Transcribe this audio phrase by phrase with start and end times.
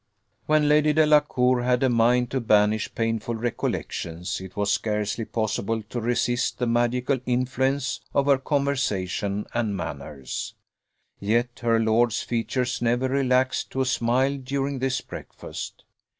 [0.47, 6.01] When Lady Delacour had a mind to banish painful recollections, it was scarcely possible to
[6.01, 10.55] resist the magical influence of her conversation and manners;
[11.19, 15.83] yet her lord's features never relaxed to a smile during this breakfast.